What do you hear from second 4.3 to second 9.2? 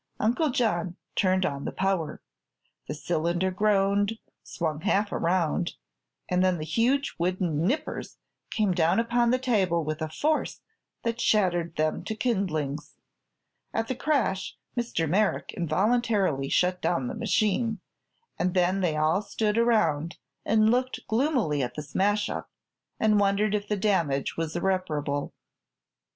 swung half around, and then the huge wooden "nippers" came down